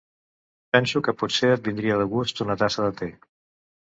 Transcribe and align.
Penso 0.75 1.01
que 1.07 1.13
potser 1.23 1.51
et 1.57 1.69
vindria 1.69 1.99
de 2.01 2.09
gust 2.15 2.43
una 2.47 2.57
tassa 2.63 2.87
de 2.87 2.95
te. 3.03 3.13